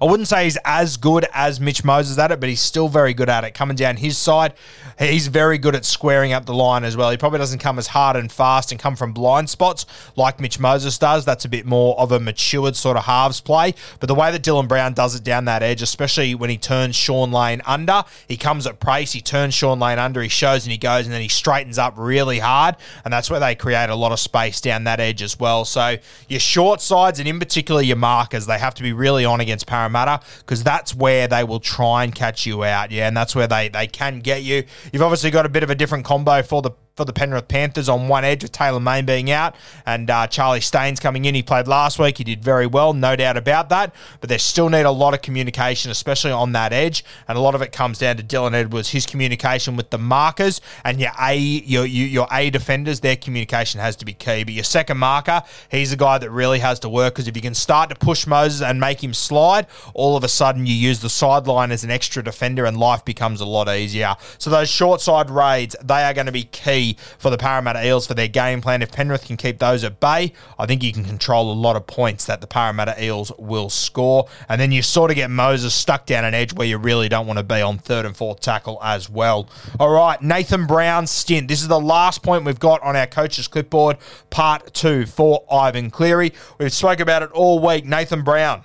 I 0.00 0.04
wouldn't 0.04 0.28
say 0.28 0.44
he's 0.44 0.58
as 0.64 0.96
good 0.96 1.26
as 1.32 1.60
Mitch 1.60 1.84
Moses 1.84 2.18
at 2.18 2.30
it, 2.30 2.40
but 2.40 2.48
he's 2.48 2.60
still 2.60 2.88
very 2.88 3.14
good 3.14 3.28
at 3.28 3.44
it. 3.44 3.54
Coming 3.54 3.76
down 3.76 3.96
his 3.96 4.18
side, 4.18 4.54
he's 4.98 5.28
very 5.28 5.58
good 5.58 5.74
at 5.74 5.84
squaring 5.84 6.32
up 6.32 6.46
the 6.46 6.54
line 6.54 6.84
as 6.84 6.96
well. 6.96 7.10
He 7.10 7.16
probably 7.16 7.38
doesn't 7.38 7.58
come 7.58 7.78
as 7.78 7.88
hard 7.88 8.16
and 8.16 8.30
fast 8.30 8.72
and 8.72 8.80
come 8.80 8.96
from 8.96 9.12
blind 9.12 9.50
spots 9.50 9.86
like 10.16 10.40
Mitch 10.40 10.58
Moses 10.58 10.98
does. 10.98 11.24
That's 11.24 11.44
a 11.44 11.48
bit 11.48 11.66
more 11.66 11.98
of 11.98 12.12
a 12.12 12.20
matured 12.20 12.76
sort 12.76 12.96
of 12.96 13.04
halves 13.04 13.40
play. 13.40 13.74
But 14.00 14.06
the 14.08 14.14
way 14.14 14.30
that 14.32 14.42
Dylan 14.42 14.68
Brown 14.68 14.94
does 14.94 15.14
it 15.14 15.24
down 15.24 15.44
that 15.46 15.62
edge, 15.62 15.82
especially 15.82 16.34
when 16.34 16.50
he 16.50 16.58
turns 16.58 16.96
Shaun 16.96 17.32
Lane 17.32 17.62
under, 17.66 18.04
he 18.28 18.36
comes 18.36 18.66
at 18.66 18.80
pace, 18.80 19.12
he 19.12 19.20
turns 19.20 19.54
Shaun 19.54 19.78
Lane 19.78 19.98
under, 19.98 20.22
he 20.22 20.28
shows 20.28 20.64
and 20.64 20.72
he 20.72 20.78
goes, 20.78 21.06
and 21.06 21.14
then 21.14 21.22
he 21.22 21.28
straightens 21.28 21.78
up 21.78 21.94
really 21.96 22.38
hard. 22.38 22.76
And 23.04 23.12
that's 23.12 23.30
where 23.30 23.40
they 23.40 23.54
create 23.54 23.90
a 23.90 23.94
lot 23.94 24.12
of 24.12 24.20
space 24.20 24.60
down 24.60 24.84
that 24.84 25.00
edge 25.00 25.22
as 25.22 25.38
well. 25.38 25.64
So 25.64 25.96
your 26.28 26.40
short 26.40 26.80
sides 26.80 27.18
and 27.18 27.28
in 27.28 27.38
particular 27.38 27.82
your 27.82 27.96
markers, 27.96 28.46
they 28.46 28.58
have 28.58 28.74
to 28.74 28.82
be 28.82 28.92
really 28.92 29.24
on 29.24 29.40
against 29.40 29.65
Parramatta 29.66 30.20
because 30.38 30.62
that's 30.62 30.94
where 30.94 31.28
they 31.28 31.44
will 31.44 31.60
try 31.60 32.04
and 32.04 32.14
catch 32.14 32.46
you 32.46 32.64
out. 32.64 32.90
Yeah, 32.90 33.08
and 33.08 33.16
that's 33.16 33.34
where 33.34 33.46
they, 33.46 33.68
they 33.68 33.86
can 33.86 34.20
get 34.20 34.42
you. 34.42 34.64
You've 34.92 35.02
obviously 35.02 35.30
got 35.30 35.46
a 35.46 35.48
bit 35.48 35.62
of 35.62 35.70
a 35.70 35.74
different 35.74 36.04
combo 36.04 36.42
for 36.42 36.62
the 36.62 36.70
for 36.96 37.04
the 37.04 37.12
Penrith 37.12 37.46
Panthers 37.46 37.90
on 37.90 38.08
one 38.08 38.24
edge 38.24 38.42
with 38.42 38.52
Taylan 38.52 38.82
May 38.82 39.02
being 39.02 39.30
out 39.30 39.54
and 39.84 40.08
uh, 40.08 40.26
Charlie 40.26 40.62
Staines 40.62 40.98
coming 40.98 41.26
in. 41.26 41.34
He 41.34 41.42
played 41.42 41.68
last 41.68 41.98
week. 41.98 42.16
He 42.16 42.24
did 42.24 42.42
very 42.42 42.66
well, 42.66 42.94
no 42.94 43.14
doubt 43.14 43.36
about 43.36 43.68
that. 43.68 43.94
But 44.20 44.30
they 44.30 44.38
still 44.38 44.70
need 44.70 44.86
a 44.86 44.90
lot 44.90 45.12
of 45.12 45.20
communication, 45.20 45.90
especially 45.90 46.30
on 46.32 46.52
that 46.52 46.72
edge. 46.72 47.04
And 47.28 47.36
a 47.36 47.40
lot 47.40 47.54
of 47.54 47.60
it 47.60 47.70
comes 47.70 47.98
down 47.98 48.16
to 48.16 48.22
Dylan 48.22 48.54
Edwards, 48.54 48.88
his 48.88 49.04
communication 49.04 49.76
with 49.76 49.90
the 49.90 49.98
markers 49.98 50.62
and 50.84 50.98
your 50.98 51.10
A, 51.20 51.36
your, 51.36 51.84
your 51.84 52.28
A 52.32 52.48
defenders. 52.48 53.00
Their 53.00 53.16
communication 53.16 53.78
has 53.78 53.94
to 53.96 54.06
be 54.06 54.14
key. 54.14 54.44
But 54.44 54.54
your 54.54 54.64
second 54.64 54.96
marker, 54.96 55.42
he's 55.70 55.92
a 55.92 55.96
guy 55.96 56.16
that 56.16 56.30
really 56.30 56.60
has 56.60 56.80
to 56.80 56.88
work 56.88 57.14
because 57.14 57.28
if 57.28 57.36
you 57.36 57.42
can 57.42 57.54
start 57.54 57.90
to 57.90 57.96
push 57.96 58.26
Moses 58.26 58.62
and 58.62 58.80
make 58.80 59.04
him 59.04 59.12
slide, 59.12 59.66
all 59.92 60.16
of 60.16 60.24
a 60.24 60.28
sudden 60.28 60.64
you 60.64 60.74
use 60.74 61.00
the 61.00 61.10
sideline 61.10 61.72
as 61.72 61.84
an 61.84 61.90
extra 61.90 62.24
defender 62.24 62.64
and 62.64 62.78
life 62.78 63.04
becomes 63.04 63.42
a 63.42 63.46
lot 63.46 63.68
easier. 63.68 64.16
So 64.38 64.48
those 64.48 64.70
short 64.70 65.02
side 65.02 65.28
raids, 65.28 65.76
they 65.84 66.02
are 66.02 66.14
going 66.14 66.26
to 66.26 66.32
be 66.32 66.44
key 66.44 66.85
for 67.18 67.30
the 67.30 67.38
Parramatta 67.38 67.86
Eels 67.86 68.06
for 68.06 68.14
their 68.14 68.28
game 68.28 68.60
plan. 68.60 68.82
If 68.82 68.92
Penrith 68.92 69.26
can 69.26 69.36
keep 69.36 69.58
those 69.58 69.84
at 69.84 70.00
bay, 70.00 70.32
I 70.58 70.66
think 70.66 70.82
you 70.82 70.92
can 70.92 71.04
control 71.04 71.52
a 71.52 71.54
lot 71.54 71.76
of 71.76 71.86
points 71.86 72.26
that 72.26 72.40
the 72.40 72.46
Parramatta 72.46 73.02
Eels 73.02 73.32
will 73.38 73.70
score. 73.70 74.28
And 74.48 74.60
then 74.60 74.72
you 74.72 74.82
sort 74.82 75.10
of 75.10 75.16
get 75.16 75.30
Moses 75.30 75.74
stuck 75.74 76.06
down 76.06 76.24
an 76.24 76.34
edge 76.34 76.52
where 76.52 76.66
you 76.66 76.78
really 76.78 77.08
don't 77.08 77.26
want 77.26 77.38
to 77.38 77.44
be 77.44 77.60
on 77.60 77.78
third 77.78 78.06
and 78.06 78.16
fourth 78.16 78.40
tackle 78.40 78.78
as 78.82 79.10
well. 79.10 79.48
All 79.78 79.90
right, 79.90 80.20
Nathan 80.20 80.66
Brown's 80.66 81.10
stint. 81.10 81.48
This 81.48 81.62
is 81.62 81.68
the 81.68 81.80
last 81.80 82.22
point 82.22 82.44
we've 82.44 82.58
got 82.58 82.82
on 82.82 82.96
our 82.96 83.06
coach's 83.06 83.48
clipboard, 83.48 83.98
part 84.30 84.72
two 84.74 85.06
for 85.06 85.44
Ivan 85.50 85.90
Cleary. 85.90 86.32
We've 86.58 86.72
spoke 86.72 87.00
about 87.00 87.22
it 87.22 87.30
all 87.32 87.58
week. 87.58 87.84
Nathan 87.84 88.22
Brown 88.22 88.64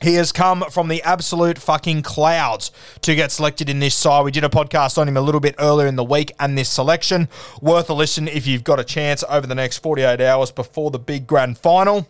he 0.00 0.14
has 0.14 0.32
come 0.32 0.64
from 0.70 0.88
the 0.88 1.02
absolute 1.02 1.58
fucking 1.58 2.02
clouds 2.02 2.70
to 3.02 3.14
get 3.14 3.30
selected 3.30 3.68
in 3.68 3.78
this 3.78 3.94
side. 3.94 4.24
We 4.24 4.30
did 4.30 4.44
a 4.44 4.48
podcast 4.48 4.98
on 4.98 5.08
him 5.08 5.16
a 5.16 5.20
little 5.20 5.40
bit 5.40 5.54
earlier 5.58 5.86
in 5.86 5.96
the 5.96 6.04
week 6.04 6.32
and 6.40 6.56
this 6.58 6.68
selection. 6.68 7.28
Worth 7.60 7.88
a 7.90 7.94
listen 7.94 8.26
if 8.26 8.46
you've 8.46 8.64
got 8.64 8.80
a 8.80 8.84
chance 8.84 9.22
over 9.28 9.46
the 9.46 9.54
next 9.54 9.78
48 9.78 10.20
hours 10.20 10.50
before 10.50 10.90
the 10.90 10.98
big 10.98 11.26
grand 11.26 11.58
final. 11.58 12.08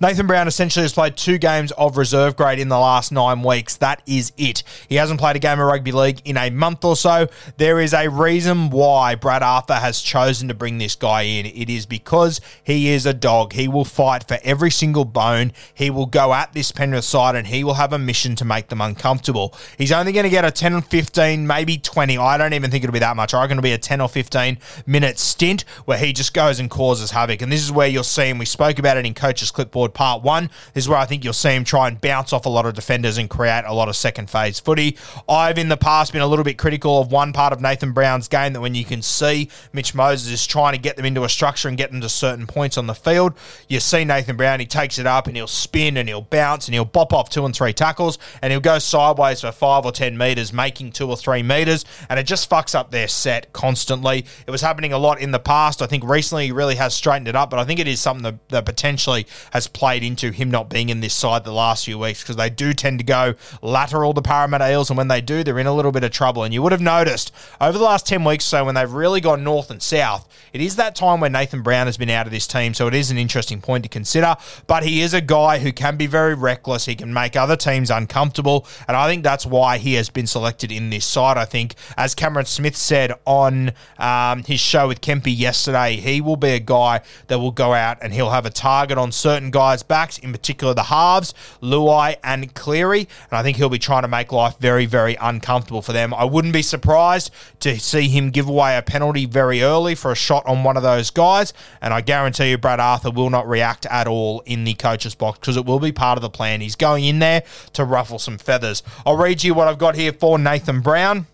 Nathan 0.00 0.28
Brown 0.28 0.46
essentially 0.46 0.84
has 0.84 0.92
played 0.92 1.16
two 1.16 1.38
games 1.38 1.72
of 1.72 1.96
reserve 1.96 2.36
grade 2.36 2.60
in 2.60 2.68
the 2.68 2.78
last 2.78 3.10
nine 3.10 3.42
weeks. 3.42 3.76
That 3.76 4.00
is 4.06 4.32
it. 4.38 4.62
He 4.88 4.94
hasn't 4.94 5.18
played 5.18 5.34
a 5.34 5.40
game 5.40 5.58
of 5.58 5.66
rugby 5.66 5.90
league 5.90 6.20
in 6.24 6.36
a 6.36 6.50
month 6.50 6.84
or 6.84 6.94
so. 6.94 7.26
There 7.56 7.80
is 7.80 7.92
a 7.92 8.08
reason 8.08 8.70
why 8.70 9.16
Brad 9.16 9.42
Arthur 9.42 9.74
has 9.74 10.00
chosen 10.00 10.46
to 10.48 10.54
bring 10.54 10.78
this 10.78 10.94
guy 10.94 11.22
in. 11.22 11.46
It 11.46 11.68
is 11.68 11.84
because 11.84 12.40
he 12.62 12.90
is 12.90 13.06
a 13.06 13.12
dog. 13.12 13.54
He 13.54 13.66
will 13.66 13.84
fight 13.84 14.28
for 14.28 14.38
every 14.44 14.70
single 14.70 15.04
bone. 15.04 15.52
He 15.74 15.90
will 15.90 16.06
go 16.06 16.32
at 16.32 16.52
this 16.52 16.70
Penrith 16.70 17.04
side 17.04 17.34
and 17.34 17.48
he 17.48 17.64
will 17.64 17.74
have 17.74 17.92
a 17.92 17.98
mission 17.98 18.36
to 18.36 18.44
make 18.44 18.68
them 18.68 18.80
uncomfortable. 18.80 19.52
He's 19.76 19.90
only 19.90 20.12
going 20.12 20.24
to 20.24 20.30
get 20.30 20.44
a 20.44 20.52
10 20.52 20.74
or 20.74 20.80
15, 20.80 21.44
maybe 21.44 21.76
20. 21.76 22.18
I 22.18 22.36
don't 22.36 22.52
even 22.52 22.70
think 22.70 22.84
it'll 22.84 22.92
be 22.92 23.00
that 23.00 23.16
much. 23.16 23.34
I 23.34 23.40
reckon 23.40 23.58
it'll 23.58 23.62
be 23.64 23.72
a 23.72 23.78
10 23.78 24.00
or 24.00 24.08
15 24.08 24.58
minute 24.86 25.18
stint 25.18 25.64
where 25.86 25.98
he 25.98 26.12
just 26.12 26.34
goes 26.34 26.60
and 26.60 26.70
causes 26.70 27.10
havoc. 27.10 27.42
And 27.42 27.50
this 27.50 27.62
is 27.62 27.72
where 27.72 27.88
you'll 27.88 28.04
see, 28.04 28.28
and 28.30 28.38
we 28.38 28.44
spoke 28.44 28.78
about 28.78 28.96
it 28.96 29.04
in 29.04 29.14
Coach's 29.14 29.50
Clipboard 29.58 29.92
part 29.92 30.22
one. 30.22 30.50
This 30.72 30.84
is 30.84 30.88
where 30.88 30.98
I 30.98 31.04
think 31.04 31.24
you'll 31.24 31.32
see 31.32 31.50
him 31.50 31.64
try 31.64 31.88
and 31.88 32.00
bounce 32.00 32.32
off 32.32 32.46
a 32.46 32.48
lot 32.48 32.64
of 32.64 32.74
defenders 32.74 33.18
and 33.18 33.28
create 33.28 33.64
a 33.66 33.74
lot 33.74 33.88
of 33.88 33.96
second 33.96 34.30
phase 34.30 34.60
footy. 34.60 34.96
I've 35.28 35.58
in 35.58 35.68
the 35.68 35.76
past 35.76 36.12
been 36.12 36.22
a 36.22 36.28
little 36.28 36.44
bit 36.44 36.58
critical 36.58 37.00
of 37.00 37.10
one 37.10 37.32
part 37.32 37.52
of 37.52 37.60
Nathan 37.60 37.90
Brown's 37.90 38.28
game 38.28 38.52
that 38.52 38.60
when 38.60 38.76
you 38.76 38.84
can 38.84 39.02
see 39.02 39.50
Mitch 39.72 39.96
Moses 39.96 40.30
is 40.30 40.46
trying 40.46 40.74
to 40.74 40.78
get 40.78 40.94
them 40.94 41.04
into 41.04 41.24
a 41.24 41.28
structure 41.28 41.66
and 41.66 41.76
get 41.76 41.90
them 41.90 42.00
to 42.02 42.08
certain 42.08 42.46
points 42.46 42.78
on 42.78 42.86
the 42.86 42.94
field, 42.94 43.34
you 43.68 43.80
see 43.80 44.04
Nathan 44.04 44.36
Brown, 44.36 44.60
he 44.60 44.66
takes 44.66 44.96
it 45.00 45.08
up 45.08 45.26
and 45.26 45.36
he'll 45.36 45.48
spin 45.48 45.96
and 45.96 46.08
he'll 46.08 46.22
bounce 46.22 46.68
and 46.68 46.74
he'll 46.74 46.84
bop 46.84 47.12
off 47.12 47.28
two 47.28 47.44
and 47.44 47.52
three 47.52 47.72
tackles 47.72 48.16
and 48.40 48.52
he'll 48.52 48.60
go 48.60 48.78
sideways 48.78 49.40
for 49.40 49.50
five 49.50 49.84
or 49.84 49.90
ten 49.90 50.16
metres, 50.16 50.52
making 50.52 50.92
two 50.92 51.08
or 51.08 51.16
three 51.16 51.42
metres, 51.42 51.84
and 52.08 52.20
it 52.20 52.28
just 52.28 52.48
fucks 52.48 52.76
up 52.76 52.92
their 52.92 53.08
set 53.08 53.52
constantly. 53.52 54.24
It 54.46 54.52
was 54.52 54.60
happening 54.60 54.92
a 54.92 54.98
lot 54.98 55.20
in 55.20 55.32
the 55.32 55.40
past. 55.40 55.82
I 55.82 55.86
think 55.88 56.04
recently 56.04 56.46
he 56.46 56.52
really 56.52 56.76
has 56.76 56.94
straightened 56.94 57.26
it 57.26 57.34
up, 57.34 57.50
but 57.50 57.58
I 57.58 57.64
think 57.64 57.80
it 57.80 57.88
is 57.88 58.00
something 58.00 58.22
that, 58.22 58.48
that 58.50 58.64
potentially 58.64 59.26
has 59.52 59.66
played 59.66 60.02
into 60.02 60.30
him 60.30 60.50
not 60.50 60.68
being 60.68 60.88
in 60.88 61.00
this 61.00 61.14
side 61.14 61.44
the 61.44 61.52
last 61.52 61.84
few 61.84 61.98
weeks 61.98 62.22
because 62.22 62.36
they 62.36 62.50
do 62.50 62.72
tend 62.72 62.98
to 62.98 63.04
go 63.04 63.34
lateral, 63.62 64.14
to 64.14 64.22
Parramatta 64.22 64.70
Eels, 64.70 64.90
and 64.90 64.96
when 64.96 65.08
they 65.08 65.20
do, 65.20 65.44
they're 65.44 65.58
in 65.58 65.66
a 65.66 65.74
little 65.74 65.92
bit 65.92 66.04
of 66.04 66.10
trouble. 66.10 66.44
And 66.44 66.52
you 66.54 66.62
would 66.62 66.72
have 66.72 66.80
noticed 66.80 67.32
over 67.60 67.76
the 67.76 67.84
last 67.84 68.06
10 68.06 68.24
weeks 68.24 68.44
so 68.44 68.64
when 68.64 68.74
they've 68.74 68.92
really 68.92 69.20
gone 69.20 69.44
north 69.44 69.70
and 69.70 69.82
south, 69.82 70.28
it 70.52 70.60
is 70.60 70.76
that 70.76 70.96
time 70.96 71.20
when 71.20 71.32
Nathan 71.32 71.62
Brown 71.62 71.86
has 71.86 71.96
been 71.96 72.10
out 72.10 72.26
of 72.26 72.32
this 72.32 72.46
team, 72.46 72.74
so 72.74 72.86
it 72.86 72.94
is 72.94 73.10
an 73.10 73.18
interesting 73.18 73.60
point 73.60 73.84
to 73.84 73.88
consider. 73.88 74.36
But 74.66 74.82
he 74.82 75.02
is 75.02 75.14
a 75.14 75.20
guy 75.20 75.58
who 75.58 75.72
can 75.72 75.96
be 75.96 76.06
very 76.06 76.34
reckless, 76.34 76.86
he 76.86 76.96
can 76.96 77.12
make 77.12 77.36
other 77.36 77.56
teams 77.56 77.90
uncomfortable, 77.90 78.66
and 78.86 78.96
I 78.96 79.06
think 79.08 79.22
that's 79.22 79.46
why 79.46 79.78
he 79.78 79.94
has 79.94 80.08
been 80.08 80.26
selected 80.26 80.72
in 80.72 80.90
this 80.90 81.04
side. 81.04 81.36
I 81.36 81.44
think, 81.44 81.74
as 81.96 82.14
Cameron 82.14 82.46
Smith 82.46 82.76
said 82.76 83.12
on 83.24 83.72
um, 83.98 84.44
his 84.44 84.60
show 84.60 84.88
with 84.88 85.00
Kempy 85.00 85.36
yesterday, 85.36 85.96
he 85.96 86.20
will 86.20 86.36
be 86.36 86.50
a 86.50 86.60
guy 86.60 87.02
that 87.28 87.38
will 87.38 87.52
go 87.52 87.74
out 87.74 87.98
and 88.00 88.12
he'll 88.12 88.30
have 88.30 88.46
a 88.46 88.50
target 88.50 88.98
on 88.98 89.12
certain 89.12 89.37
guys' 89.50 89.82
backs, 89.82 90.18
in 90.18 90.32
particular 90.32 90.74
the 90.74 90.84
halves, 90.84 91.34
Luai 91.62 92.16
and 92.22 92.54
Cleary. 92.54 93.08
And 93.30 93.38
I 93.38 93.42
think 93.42 93.56
he'll 93.56 93.68
be 93.68 93.78
trying 93.78 94.02
to 94.02 94.08
make 94.08 94.32
life 94.32 94.56
very, 94.58 94.86
very 94.86 95.16
uncomfortable 95.20 95.82
for 95.82 95.92
them. 95.92 96.12
I 96.12 96.24
wouldn't 96.24 96.52
be 96.52 96.62
surprised 96.62 97.30
to 97.60 97.78
see 97.78 98.08
him 98.08 98.30
give 98.30 98.48
away 98.48 98.76
a 98.76 98.82
penalty 98.82 99.26
very 99.26 99.62
early 99.62 99.94
for 99.94 100.12
a 100.12 100.16
shot 100.16 100.46
on 100.46 100.64
one 100.64 100.76
of 100.76 100.82
those 100.82 101.10
guys. 101.10 101.52
And 101.80 101.94
I 101.94 102.00
guarantee 102.00 102.50
you, 102.50 102.58
Brad 102.58 102.80
Arthur 102.80 103.10
will 103.10 103.30
not 103.30 103.48
react 103.48 103.86
at 103.86 104.06
all 104.06 104.40
in 104.46 104.64
the 104.64 104.74
coach's 104.74 105.14
box 105.14 105.38
because 105.38 105.56
it 105.56 105.64
will 105.64 105.80
be 105.80 105.92
part 105.92 106.18
of 106.18 106.22
the 106.22 106.30
plan. 106.30 106.60
He's 106.60 106.76
going 106.76 107.04
in 107.04 107.18
there 107.18 107.44
to 107.72 107.84
ruffle 107.84 108.18
some 108.18 108.38
feathers. 108.38 108.82
I'll 109.06 109.16
read 109.16 109.42
you 109.42 109.54
what 109.54 109.68
I've 109.68 109.78
got 109.78 109.94
here 109.94 110.12
for 110.12 110.38
Nathan 110.38 110.80
Brown. 110.80 111.26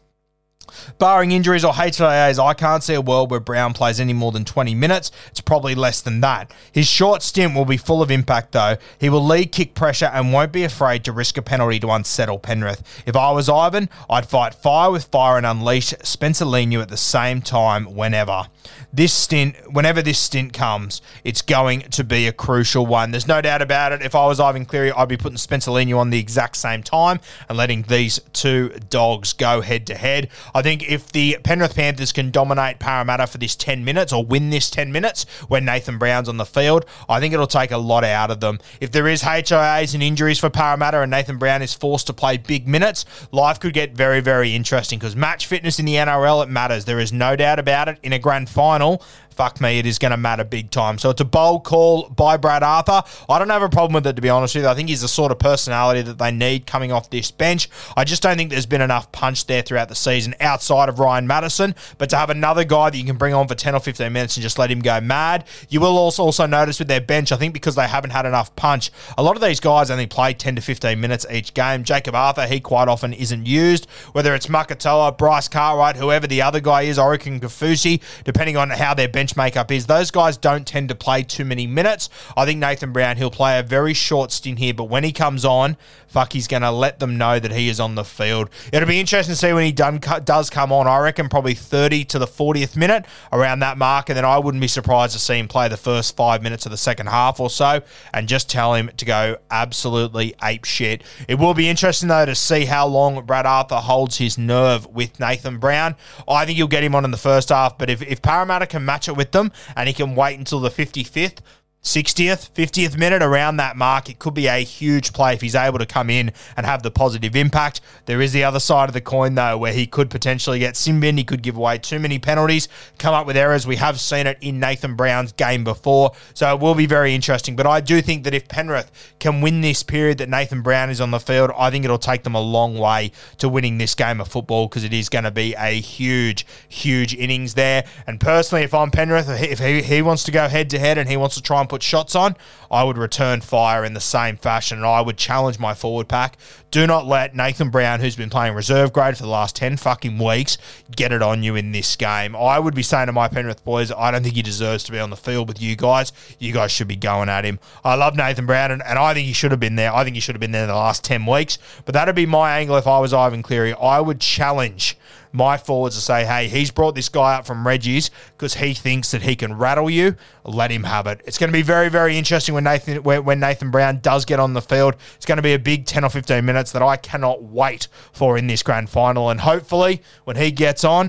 Barring 0.99 1.33
injuries 1.33 1.65
or 1.65 1.73
HIAs, 1.73 2.43
I 2.43 2.55
can't 2.55 2.83
see 2.83 2.95
a 2.95 3.01
world 3.01 3.31
where 3.31 3.41
Brown 3.41 3.73
plays 3.73 4.01
any 4.01 4.13
more 4.13 4.33
than 4.33 4.45
20 4.45 4.75
minutes. 4.75 5.11
It's 5.29 5.41
probably 5.41 5.75
less 5.75 6.01
than 6.01 6.21
that. 6.21 6.53
His 6.73 6.87
short 6.87 7.23
stint 7.23 7.55
will 7.55 7.65
be 7.65 7.77
full 7.77 8.03
of 8.03 8.11
impact, 8.11 8.53
though. 8.53 8.77
He 8.99 9.09
will 9.09 9.25
lead 9.25 9.53
kick 9.53 9.75
pressure 9.75 10.11
and 10.13 10.33
won't 10.33 10.53
be 10.53 10.65
afraid 10.65 11.05
to 11.05 11.13
risk 11.13 11.37
a 11.37 11.43
penalty 11.43 11.81
to 11.81 11.91
unsettle 11.91 12.39
Penrith. 12.39 12.83
If 13.07 13.17
I 13.17 13.31
was 13.33 13.49
Ivan, 13.49 13.89
I'd 14.09 14.27
fight 14.27 14.55
fire 14.55 14.91
with 14.91 15.05
fire 15.05 15.37
and 15.37 15.47
unleash 15.47 15.95
Spencer 16.03 16.45
Leniu 16.45 16.81
at 16.81 16.89
the 16.89 16.97
same 16.97 17.41
time 17.43 17.95
whenever. 17.95 18.45
This 18.93 19.13
stint, 19.13 19.57
whenever 19.73 20.03
this 20.03 20.19
stint 20.19 20.53
comes, 20.53 21.03
it's 21.25 21.43
going 21.43 21.81
to 21.81 22.05
be 22.05 22.27
a 22.27 22.33
crucial 22.33 22.87
one. 22.87 23.11
There's 23.11 23.27
no 23.27 23.41
doubt 23.41 23.61
about 23.61 23.93
it. 23.93 24.03
If 24.03 24.15
I 24.15 24.27
was 24.27 24.39
Ivan 24.41 24.65
Cleary, 24.65 24.93
I'd 24.93 25.09
be 25.09 25.17
putting 25.17 25.39
Spencer 25.39 25.71
Leniu 25.71 25.99
on 25.99 26.11
the 26.11 26.19
exact 26.19 26.57
same 26.57 26.83
time 26.83 27.21
and 27.49 27.59
letting 27.59 27.83
these 27.83 28.21
two 28.33 28.71
dogs 28.89 29.33
go 29.33 29.61
head 29.61 29.87
to 29.89 29.97
head. 29.97 30.29
I 30.55 30.63
think 30.65 30.91
if 30.91 31.13
the 31.13 31.37
Penrith 31.45 31.77
Panthers 31.77 32.11
can 32.11 32.31
dominate 32.31 32.79
Parramatta 32.79 33.27
for 33.27 33.37
this 33.37 33.55
10 33.55 33.85
minutes 33.85 34.15
or 34.15 34.25
win 34.25 34.49
this 34.49 34.71
10 34.71 34.91
minutes 34.91 35.27
when 35.47 35.67
Nathan 35.67 35.99
Brown's 35.99 36.27
on 36.27 36.39
the 36.39 36.47
field, 36.47 36.87
I 37.07 37.21
think 37.21 37.35
it'll 37.35 37.47
take 37.47 37.71
a 37.71 37.77
lot 37.77 38.03
out 38.03 38.31
of 38.31 38.41
them. 38.41 38.59
If 38.81 38.91
there 38.91 39.07
is 39.07 39.23
HIAs 39.23 39.93
and 39.93 40.03
injuries 40.03 40.39
for 40.39 40.49
Parramatta 40.49 41.03
and 41.03 41.11
Nathan 41.11 41.37
Brown 41.37 41.61
is 41.61 41.75
forced 41.75 42.07
to 42.07 42.15
play 42.15 42.39
big 42.39 42.67
minutes, 42.67 43.05
life 43.31 43.61
could 43.61 43.75
get 43.75 43.93
very, 43.93 44.21
very 44.21 44.55
interesting 44.55 44.99
because 44.99 45.15
match 45.15 45.47
fitness 45.47 45.79
in 45.79 45.85
the 45.85 45.97
NRL, 45.97 46.43
it 46.43 46.49
matters. 46.49 46.87
There 46.87 46.99
is 46.99 47.13
no 47.13 47.37
doubt 47.37 47.59
about 47.59 47.89
it. 47.89 47.99
In 48.03 48.15
a 48.15 48.19
grand 48.19 48.49
final, 48.49 49.03
fuck 49.35 49.61
me, 49.61 49.79
it 49.79 49.87
is 49.87 49.99
going 49.99 50.11
to 50.11 50.17
matter 50.17 50.45
big 50.45 50.71
time. 50.71 50.99
So 50.99 51.11
it's 51.11 51.21
a 51.21 51.25
bold 51.25 51.65
call 51.65 52.09
by 52.09 52.37
Brad 52.37 52.63
Arthur. 52.63 53.03
I 53.29 53.39
don't 53.39 53.51
have 53.51 53.63
a 53.63 53.69
problem 53.69 53.95
with 53.95 54.07
it, 54.07 54.17
to 54.17 54.23
be 54.23 54.31
honest 54.31 54.55
with 54.55 54.65
you. 54.65 54.71
I 54.71 54.75
think 54.75 54.89
he's 54.89 55.03
the 55.03 55.09
sort 55.09 55.33
of 55.33 55.39
personality 55.39 56.03
that 56.03 56.19
they 56.19 56.31
need 56.31 56.67
coming 56.67 56.93
off 56.93 57.11
this 57.11 57.31
bench. 57.31 57.69
I 57.97 58.05
just 58.05 58.23
don't 58.23 58.37
think 58.37 58.51
there's 58.51 58.67
been 58.67 58.81
enough 58.81 59.13
punch 59.13 59.47
there 59.47 59.63
throughout 59.63 59.89
the 59.89 59.95
season 59.95 60.35
outside 60.41 60.89
of 60.89 60.99
Ryan 60.99 61.27
Matterson. 61.27 61.75
But 61.99 62.11
to 62.11 62.17
have 62.17 62.31
another 62.31 62.65
guy 62.65 62.91
that 62.91 62.97
you 62.97 63.05
can 63.05 63.17
bring 63.17 63.35
on 63.35 63.49
for 63.49 63.55
10 63.55 63.75
or 63.75 63.81
15 63.81 64.13
minutes 64.13 64.37
and 64.37 64.43
just 64.43 64.59
let 64.59 64.71
him 64.71 64.81
go 64.81 65.01
mad, 65.01 65.45
you 65.69 65.81
will 65.81 65.97
also, 65.99 66.23
also 66.23 66.47
notice 66.47 66.79
with 66.79 66.89
their 66.89 67.01
bench, 67.01 67.33
I 67.33 67.37
think 67.37 67.55
because 67.55 67.75
they 67.75 67.89
haven't 67.89 68.11
had 68.11 68.27
enough 68.27 68.55
punch, 68.57 68.91
a 69.17 69.23
lot 69.23 69.37
of 69.37 69.43
these 69.43 69.61
guys 69.61 69.91
only 69.91 70.07
play 70.07 70.35
10 70.35 70.57
to 70.57 70.63
15 70.63 71.01
minutes 71.01 71.27
each 71.31 71.55
game. 71.55 71.85
Jakob 71.85 72.15
Arthur, 72.15 72.47
he 72.47 72.61
quite 72.61 72.89
often 72.89 73.13
isn't 73.13 73.47
used, 73.47 73.89
whether 74.13 74.35
it's 74.35 74.47
Makatoa, 74.47 75.17
Bryce 75.17 75.49
Cartwright, 75.49 75.97
whoever 75.97 76.27
the 76.27 76.43
other 76.43 76.61
guy 76.61 76.83
is, 76.83 76.99
Oregon 76.99 77.41
Kaufusi, 77.41 78.03
depending 78.25 78.57
on 78.57 78.71
how 78.71 78.95
their 78.95 79.09
bench 79.09 79.24
makeup 79.37 79.71
is. 79.73 79.87
Those 79.87 80.11
guys 80.11 80.37
don't 80.37 80.67
tend 80.67 80.89
to 80.91 80.95
play 80.95 81.23
too 81.23 81.45
many 81.45 81.67
minutes. 81.67 82.09
I 82.37 82.45
think 82.45 82.61
Nathan 82.61 82.93
Brown, 82.93 83.17
he'll 83.17 83.31
play 83.31 83.59
a 83.59 83.63
very 83.63 83.95
short 83.95 84.31
stint 84.33 84.59
here, 84.59 84.75
but 84.75 84.85
when 84.85 85.05
he 85.05 85.13
comes 85.13 85.45
on, 85.45 85.77
fuck, 86.09 86.33
he's 86.33 86.47
going 86.47 86.63
to 86.63 86.71
let 86.71 87.01
them 87.01 87.19
know 87.19 87.39
that 87.39 87.51
he 87.51 87.69
is 87.69 87.81
on 87.81 87.95
the 87.95 88.05
field. 88.05 88.49
It'll 88.73 88.89
be 88.89 89.01
interesting 89.01 89.33
to 89.33 89.37
see 89.37 89.53
when 89.53 89.65
he 89.65 89.73
done, 89.73 90.01
does 90.25 90.49
come 90.51 90.71
on. 90.73 90.87
I 90.87 90.99
reckon 90.99 91.29
probably 91.29 91.55
30 91.55 92.05
to 92.05 92.19
the 92.19 92.27
40th 92.27 92.77
minute, 92.77 93.07
around 93.33 93.61
that 93.61 93.79
mark, 93.79 94.09
and 94.09 94.17
then 94.17 94.25
I 94.25 94.39
wouldn't 94.39 94.61
be 94.61 94.69
surprised 94.69 95.13
to 95.15 95.19
see 95.19 95.39
him 95.39 95.49
play 95.49 95.69
the 95.69 95.77
first 95.77 96.17
five 96.17 96.43
minutes 96.43 96.67
of 96.67 96.71
the 96.71 96.77
second 96.77 97.09
half 97.09 97.41
or 97.41 97.51
so 97.51 97.83
and 98.13 98.29
just 98.29 98.49
tell 98.49 98.75
him 98.75 98.91
to 98.97 99.05
go 99.05 99.37
absolutely 99.51 100.35
ape 100.43 100.65
shit. 100.65 101.03
It 101.29 101.37
will 101.37 101.55
be 101.55 101.69
interesting, 101.69 102.09
though, 102.09 102.27
to 102.27 102.35
see 102.35 102.65
how 102.65 102.87
long 102.87 103.25
Brad 103.25 103.47
Arthur 103.47 103.77
holds 103.77 104.19
his 104.19 104.39
nerve 104.39 104.87
with 104.87 105.19
Nathan 105.19 105.59
Brown. 105.59 105.97
I 106.29 106.45
think 106.47 106.59
you'll 106.59 106.69
get 106.69 106.85
him 106.85 106.95
on 106.95 107.05
in 107.05 107.11
the 107.11 107.17
first 107.17 107.49
half, 107.49 107.77
but 107.77 107.91
if, 107.91 108.03
if 108.03 108.23
Parramatta 108.23 108.67
can 108.67 108.85
match 108.85 109.09
it 109.09 109.14
with 109.15 109.33
them 109.33 109.53
and 109.77 109.89
he 109.89 109.95
can 109.95 110.15
wait 110.15 110.39
until 110.39 110.61
the 110.61 110.71
55th, 110.71 111.39
60th, 111.85 112.51
50th 112.53 112.97
minute 112.97 113.23
around 113.23 113.59
that 113.59 113.77
mark. 113.77 114.09
It 114.09 114.19
could 114.19 114.33
be 114.33 114.47
a 114.47 114.65
huge 114.65 115.13
play 115.13 115.35
if 115.35 115.43
he's 115.43 115.55
able 115.55 115.79
to 115.79 115.87
come 115.87 116.09
in 116.09 116.33
and 116.57 116.65
have 116.65 116.83
the 116.83 116.91
positive 116.91 117.37
impact. 117.37 117.83
There 118.07 118.23
is 118.23 118.33
the 118.33 118.43
other 118.43 118.59
side 118.59 118.89
of 118.89 118.95
the 118.95 119.03
coin, 119.03 119.35
though, 119.35 119.59
where 119.59 119.73
he 119.73 119.87
could 119.87 120.09
potentially 120.09 120.59
get 120.59 120.77
sin 120.77 121.03
He 121.03 121.25
could 121.25 121.43
give 121.43 121.59
away 121.59 121.77
too 121.77 121.99
many 121.99 122.19
penalties, 122.19 122.69
come 122.99 123.13
up 123.13 123.27
with 123.27 123.37
errors. 123.37 123.67
We 123.67 123.77
have 123.77 124.01
seen 124.01 124.27
it 124.27 124.39
in 124.41 124.59
Nathan 124.59 124.97
Brown's 124.97 125.33
game 125.33 125.63
before, 125.63 126.13
so 126.33 126.55
it 126.55 126.61
will 126.61 126.75
be 126.75 126.87
very 126.87 127.15
interesting. 127.15 127.55
But 127.55 127.67
I 127.67 127.83
do 127.83 128.01
think 128.01 128.25
that 128.25 128.33
if 128.33 128.49
Penrith 128.49 128.91
can 129.19 129.43
win 129.43 129.61
this 129.61 129.83
period 129.83 130.17
that 130.19 130.31
Nathan 130.31 130.63
Brown 130.63 130.89
is 130.89 131.03
on 131.03 131.11
the 131.11 131.21
field, 131.21 131.51
I 131.57 131.71
think 131.71 131.85
it'll 131.85 131.99
take 131.99 132.23
them 132.23 132.35
a 132.35 132.41
long 132.41 132.79
way 132.79 133.13
to 133.39 133.49
winning 133.49 133.77
this 133.77 133.95
game 133.95 134.23
of 134.23 134.29
football 134.29 134.69
because 134.69 134.85
it 134.85 134.95
is 134.95 135.11
going 135.11 135.25
to 135.25 135.31
be 135.31 135.55
a 135.59 135.79
huge, 135.81 136.47
huge 136.67 137.15
innings 137.15 137.53
there. 137.53 137.85
And 138.07 138.19
personally, 138.19 138.65
if 138.65 138.73
I'm 138.73 138.91
Penrith, 138.91 139.29
if 139.29 139.59
he, 139.59 139.83
he 139.83 140.01
wants 140.01 140.25
to 140.25 140.31
go 140.31 140.49
head 140.49 140.71
to 140.71 140.79
head 140.79 140.97
and 140.97 141.11
he 141.11 141.19
wants 141.19 141.35
to 141.35 141.43
try 141.43 141.61
and 141.61 141.69
put 141.75 141.83
shots 141.83 142.15
on, 142.15 142.37
I 142.71 142.85
would 142.85 142.97
return 142.97 143.41
fire 143.41 143.85
in 143.85 143.95
the 143.95 144.01
same 144.01 144.37
fashion 144.37 144.79
and 144.79 144.87
I 144.87 145.01
would 145.01 145.17
challenge 145.17 145.59
my 145.59 145.75
forward 145.75 146.07
pack. 146.07 146.37
Do 146.71 146.87
not 146.87 147.05
let 147.05 147.35
Nathan 147.35 147.71
Brown, 147.71 147.99
who's 147.99 148.15
been 148.15 148.31
playing 148.31 148.55
reserve 148.55 148.93
grade 148.93 149.17
for 149.17 149.25
the 149.25 149.29
last 149.29 149.57
10 149.57 149.77
fucking 149.77 150.17
weeks, 150.17 150.57
get 150.95 151.11
it 151.11 151.21
on 151.21 151.43
you 151.43 151.57
in 151.57 151.73
this 151.73 151.97
game. 151.97 152.37
I 152.37 152.61
would 152.61 152.77
be 152.77 152.85
saying 152.85 153.07
to 153.07 153.13
my 153.13 153.27
Penrith 153.27 153.65
boys, 153.65 153.91
I 153.91 154.13
don't 154.13 154.23
think 154.23 154.37
he 154.37 154.43
deserves 154.43 154.85
to 154.85 154.93
be 154.93 155.01
on 155.01 155.11
the 155.11 155.17
field 155.17 155.49
with 155.49 155.61
you 155.61 155.75
guys. 155.75 156.13
You 156.39 156.53
guys 156.53 156.71
should 156.71 156.87
be 156.87 156.95
going 156.95 157.29
at 157.29 157.45
him. 157.45 157.59
I 157.83 157.97
love 157.97 158.15
Nathan 158.15 158.47
Brown 158.47 158.71
and, 158.71 158.83
and 158.85 158.97
I 158.97 159.15
think 159.15 159.27
he 159.27 159.33
should 159.33 159.51
have 159.51 159.59
been 159.59 159.75
there. 159.75 159.93
I 159.93 160.05
think 160.05 160.15
he 160.15 160.21
should 160.21 160.37
have 160.37 160.41
been 160.41 160.53
there 160.53 160.69
the 160.69 160.75
last 160.77 161.03
10 161.03 161.27
weeks. 161.27 161.59
But 161.85 161.95
that'd 161.95 162.15
be 162.15 162.27
my 162.27 162.57
angle 162.57 162.77
if 162.77 162.87
I 162.87 163.01
was 163.01 163.13
Ivan 163.13 163.43
Cleary. 163.43 163.75
I 163.75 163.99
would 163.99 164.21
challenge 164.21 164.97
my 165.35 165.57
forwards 165.57 165.97
to 165.97 166.01
say, 166.01 166.25
hey, 166.25 166.47
he's 166.49 166.71
brought 166.71 166.95
this 166.95 167.09
guy 167.09 167.35
up 167.35 167.45
from 167.45 167.67
Reggie's 167.67 168.11
because 168.37 168.55
he 168.55 168.73
thinks 168.73 169.11
that 169.11 169.23
he 169.23 169.35
can 169.35 169.55
rattle 169.55 169.91
you. 169.91 170.17
Let 170.45 170.71
him 170.71 170.85
have 170.85 171.07
it. 171.07 171.21
It's 171.25 171.39
going 171.39 171.51
to 171.51 171.53
be 171.53 171.63
very, 171.63 171.89
very 171.89 172.17
interesting 172.17 172.55
when 172.55 172.65
Nathan 172.65 173.03
when 173.03 173.41
Nathan 173.41 173.71
Brown 173.71 173.99
does 173.99 174.25
get 174.25 174.39
on 174.39 174.53
the 174.53 174.63
field. 174.63 174.95
It's 175.17 175.27
going 175.27 175.37
to 175.37 175.43
be 175.43 175.55
a 175.55 175.59
big 175.59 175.87
10 175.87 176.05
or 176.05 176.11
15 176.11 176.45
minutes 176.45 176.73
that 176.73 176.83
I 176.83 176.97
cannot 176.97 177.43
wait 177.43 177.89
for 178.13 178.39
in 178.39 178.47
this 178.47 178.63
grand 178.63 178.89
final. 178.89 179.29
And 179.29 179.41
hopefully, 179.41 180.03
when 180.25 180.37
he 180.37 180.53
gets 180.53 180.85
on, 180.85 181.09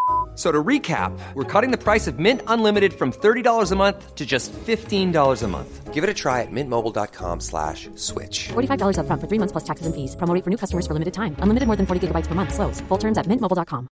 F- 0.41 0.47
So 0.47 0.51
to 0.51 0.63
recap, 0.63 1.11
we're 1.35 1.43
cutting 1.43 1.71
the 1.71 1.77
price 1.77 2.07
of 2.07 2.17
Mint 2.17 2.41
Unlimited 2.47 2.93
from 2.93 3.11
$30 3.11 3.71
a 3.71 3.75
month 3.75 4.15
to 4.15 4.25
just 4.25 4.51
$15 4.53 5.43
a 5.43 5.47
month. 5.47 5.93
Give 5.93 6.03
it 6.03 6.09
a 6.09 6.13
try 6.13 6.41
at 6.41 6.51
mintmobile.com 6.51 7.41
slash 7.41 7.89
switch. 7.95 8.49
$45 8.53 8.97
upfront 8.97 9.21
for 9.21 9.27
three 9.27 9.37
months 9.37 9.51
plus 9.51 9.63
taxes 9.63 9.85
and 9.85 9.93
fees. 9.93 10.15
Promo 10.15 10.33
for 10.43 10.49
new 10.49 10.57
customers 10.57 10.87
for 10.87 10.93
limited 10.93 11.13
time. 11.13 11.35
Unlimited 11.43 11.67
more 11.67 11.75
than 11.75 11.85
40 11.85 12.07
gigabytes 12.07 12.27
per 12.27 12.33
month. 12.33 12.53
Slows. 12.53 12.81
Full 12.89 12.97
terms 12.97 13.17
at 13.19 13.27
mintmobile.com. 13.27 13.87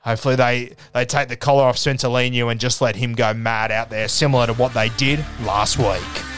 Hopefully 0.00 0.36
they, 0.36 0.76
they 0.94 1.04
take 1.04 1.28
the 1.28 1.36
collar 1.36 1.64
off 1.64 1.76
Spencer 1.76 2.08
and 2.08 2.60
just 2.60 2.80
let 2.80 2.96
him 2.96 3.14
go 3.14 3.34
mad 3.34 3.70
out 3.70 3.90
there, 3.90 4.08
similar 4.08 4.46
to 4.46 4.54
what 4.54 4.72
they 4.72 4.88
did 4.90 5.18
last 5.44 5.76
week. 5.76 6.37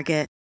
Target. 0.01 0.40